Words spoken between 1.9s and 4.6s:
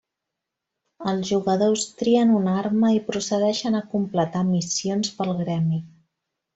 trien una arma i procedeixen a completar